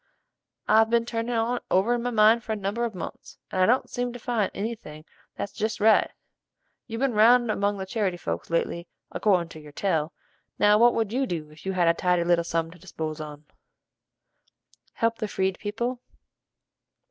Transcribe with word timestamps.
I've 0.67 0.89
been 0.89 1.05
turnin' 1.05 1.35
on't 1.35 1.63
over 1.69 1.93
in 1.93 2.01
my 2.01 2.09
mind 2.09 2.43
for 2.43 2.53
a 2.53 2.55
number 2.55 2.85
of 2.85 2.95
months, 2.95 3.37
and 3.51 3.61
I 3.61 3.67
don't 3.67 3.87
seem 3.87 4.11
to 4.13 4.17
find 4.17 4.49
any 4.51 4.73
thing 4.73 5.05
that's 5.35 5.53
jest 5.53 5.79
right. 5.79 6.09
You've 6.87 7.01
ben 7.01 7.13
round 7.13 7.51
among 7.51 7.77
the 7.77 7.85
charity 7.85 8.17
folks 8.17 8.49
lately 8.49 8.87
accordin' 9.11 9.49
to 9.49 9.59
your 9.59 9.71
tell, 9.73 10.11
now 10.57 10.79
what 10.79 10.95
would 10.95 11.13
you 11.13 11.27
do 11.27 11.51
if 11.51 11.67
you 11.67 11.73
had 11.73 11.87
a 11.87 11.93
tidy 11.93 12.23
little 12.23 12.43
sum 12.43 12.71
to 12.71 12.79
dispose 12.79 13.21
on?" 13.21 13.45
"Help 14.93 15.19
the 15.19 15.27
Freed 15.27 15.59
people." 15.59 16.01